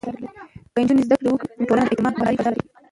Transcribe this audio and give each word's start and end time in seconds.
که 0.73 0.77
نجونې 0.81 1.03
زده 1.07 1.15
کړه 1.21 1.29
وکړي، 1.33 1.51
نو 1.59 1.65
ټولنه 1.69 1.83
د 1.85 1.89
اعتماد 1.91 2.13
او 2.13 2.17
همکارۍ 2.17 2.37
فضا 2.37 2.49
لري. 2.53 2.63